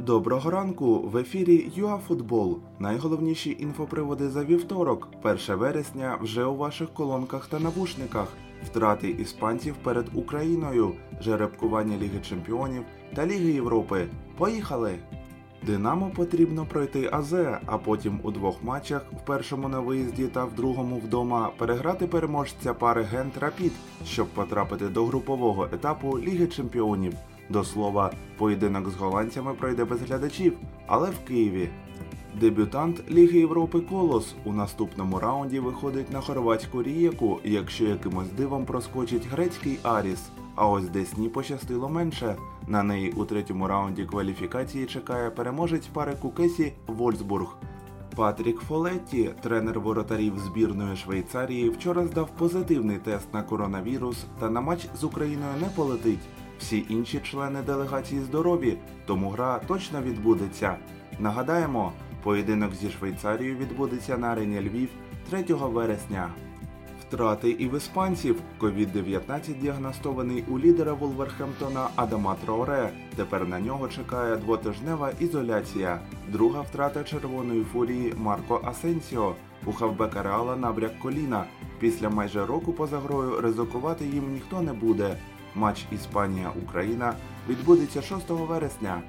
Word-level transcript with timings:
Доброго 0.00 0.50
ранку 0.50 1.00
в 1.00 1.16
ефірі 1.16 1.72
ЮАФутбол. 1.74 2.58
Найголовніші 2.78 3.56
інфоприводи 3.60 4.28
за 4.28 4.44
вівторок, 4.44 5.08
1 5.22 5.38
вересня, 5.48 6.18
вже 6.22 6.44
у 6.44 6.56
ваших 6.56 6.94
колонках 6.94 7.46
та 7.46 7.58
навушниках. 7.58 8.28
Втрати 8.66 9.10
іспанців 9.10 9.74
перед 9.82 10.06
Україною, 10.14 10.92
жеребкування 11.20 11.96
Ліги 11.96 12.20
Чемпіонів 12.28 12.82
та 13.14 13.26
Ліги 13.26 13.52
Європи. 13.52 14.06
Поїхали! 14.38 14.98
Динамо 15.66 16.10
потрібно 16.16 16.66
пройти 16.66 17.08
АЗ, 17.12 17.34
а 17.66 17.78
потім 17.78 18.20
у 18.22 18.30
двох 18.30 18.64
матчах 18.64 19.02
в 19.12 19.24
першому 19.26 19.68
на 19.68 19.80
виїзді 19.80 20.26
та 20.26 20.44
в 20.44 20.54
другому 20.54 20.96
вдома 20.96 21.50
переграти 21.58 22.06
переможця 22.06 22.74
пари 22.74 23.02
Гент 23.02 23.38
Рапід, 23.38 23.72
щоб 24.06 24.26
потрапити 24.26 24.88
до 24.88 25.04
групового 25.04 25.68
етапу 25.72 26.18
Ліги 26.18 26.46
Чемпіонів. 26.46 27.14
До 27.48 27.64
слова, 27.64 28.12
поєдинок 28.38 28.90
з 28.90 28.94
голландцями 28.94 29.54
пройде 29.54 29.84
без 29.84 30.02
глядачів, 30.02 30.58
але 30.86 31.10
в 31.10 31.18
Києві. 31.18 31.68
Дебютант 32.40 33.10
Ліги 33.10 33.38
Європи 33.38 33.80
Колос 33.80 34.34
у 34.44 34.52
наступному 34.52 35.18
раунді 35.18 35.60
виходить 35.60 36.12
на 36.12 36.20
хорватську 36.20 36.82
рієку, 36.82 37.38
якщо 37.44 37.84
якимось 37.84 38.28
дивом 38.28 38.64
проскочить 38.64 39.26
грецький 39.26 39.78
Аріс. 39.82 40.28
А 40.54 40.68
ось 40.68 40.88
Десні 40.88 41.28
пощастило 41.28 41.88
менше. 41.88 42.36
На 42.66 42.82
неї 42.82 43.12
у 43.16 43.24
третьому 43.24 43.66
раунді 43.66 44.04
кваліфікації 44.04 44.86
чекає 44.86 45.30
переможець 45.30 45.86
пари 45.86 46.12
Кукесі 46.22 46.72
Вольсбург. 46.86 47.56
Патрік 48.16 48.60
Фолетті, 48.60 49.30
тренер 49.42 49.80
воротарів 49.80 50.38
збірної 50.38 50.96
Швейцарії, 50.96 51.70
вчора 51.70 52.06
здав 52.06 52.28
позитивний 52.38 52.98
тест 52.98 53.34
на 53.34 53.42
коронавірус 53.42 54.24
та 54.40 54.50
на 54.50 54.60
матч 54.60 54.88
з 55.00 55.04
Україною 55.04 55.52
не 55.60 55.68
полетить. 55.68 56.20
Всі 56.58 56.86
інші 56.88 57.18
члени 57.18 57.62
делегації 57.62 58.20
здорові, 58.20 58.76
тому 59.06 59.30
гра 59.30 59.60
точно 59.66 60.02
відбудеться. 60.02 60.76
Нагадаємо, 61.18 61.92
поєдинок 62.22 62.74
зі 62.74 62.90
Швейцарією 62.90 63.56
відбудеться 63.56 64.18
на 64.18 64.26
арені 64.26 64.60
Львів 64.60 64.88
3 65.30 65.44
вересня. 65.48 66.30
Втрати 67.08 67.50
і 67.50 67.68
в 67.68 67.76
іспанців. 67.76 68.40
COVID-19 68.60 69.60
діагностований 69.60 70.44
у 70.48 70.58
лідера 70.58 70.92
Вулверхемптона 70.92 71.88
Адама 71.96 72.34
Траоре. 72.44 72.90
Тепер 73.16 73.48
на 73.48 73.60
нього 73.60 73.88
чекає 73.88 74.36
двотижнева 74.36 75.10
ізоляція. 75.20 76.00
Друга 76.28 76.60
втрата 76.60 77.04
червоної 77.04 77.64
фурії 77.64 78.14
Марко 78.16 78.60
Асенсіо. 78.64 79.34
У 79.66 79.72
хавбека 79.72 80.22
Реала 80.22 80.56
набряк 80.56 80.98
коліна. 80.98 81.44
Після 81.80 82.08
майже 82.08 82.46
року 82.46 82.72
поза 82.72 82.98
грою 82.98 83.40
ризикувати 83.40 84.04
їм 84.04 84.32
ніхто 84.32 84.60
не 84.60 84.72
буде. 84.72 85.16
Матч 85.56 85.84
Іспанія-Україна 85.92 87.14
відбудеться 87.48 88.02
6 88.02 88.30
вересня. 88.30 89.02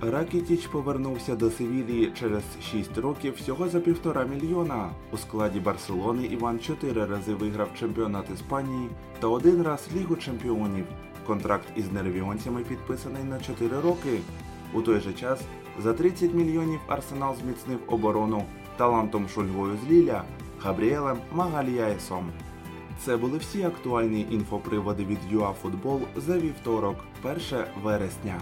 Ракітіч 0.00 0.66
повернувся 0.66 1.36
до 1.36 1.50
Севілії 1.50 2.12
через 2.18 2.42
6 2.72 2.98
років 2.98 3.34
всього 3.34 3.68
за 3.68 3.80
півтора 3.80 4.24
мільйона. 4.24 4.90
У 5.12 5.16
складі 5.16 5.60
Барселони 5.60 6.24
Іван 6.26 6.58
чотири 6.58 7.04
рази 7.04 7.34
виграв 7.34 7.68
чемпіонат 7.78 8.30
Іспанії 8.34 8.88
та 9.20 9.26
один 9.26 9.62
раз 9.62 9.88
Лігу 9.96 10.16
чемпіонів. 10.16 10.84
Контракт 11.26 11.66
із 11.76 11.92
нервіонцями 11.92 12.60
підписаний 12.60 13.24
на 13.24 13.40
4 13.40 13.80
роки. 13.80 14.18
У 14.72 14.82
той 14.82 15.00
же 15.00 15.12
час 15.12 15.40
за 15.82 15.92
30 15.92 16.34
мільйонів 16.34 16.80
Арсенал 16.86 17.36
зміцнив 17.36 17.78
оборону 17.86 18.44
талантом 18.76 19.28
шульгою 19.28 19.78
з 19.86 19.90
Ліля 19.90 20.22
Габріелем 20.60 21.18
Магаліяєсом. 21.32 22.30
Це 22.98 23.16
були 23.16 23.38
всі 23.38 23.62
актуальні 23.62 24.26
інфоприводи 24.30 25.04
від 25.04 25.18
ЮАФутбол 25.30 26.00
за 26.16 26.38
вівторок, 26.38 26.96
1 27.22 27.38
вересня. 27.82 28.40